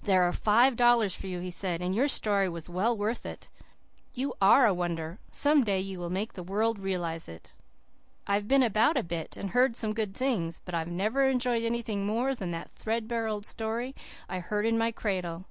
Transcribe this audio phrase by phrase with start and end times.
[0.00, 3.50] "There are five dollars for you," he said, "and your story was well worth it.
[4.14, 5.18] You ARE a wonder.
[5.32, 7.54] Some day you will make the world realize it.
[8.24, 12.06] I've been about a bit, and heard some good things, but I've never enjoyed anything
[12.06, 13.96] more than that threadbare old story
[14.28, 15.44] I heard in my cradle.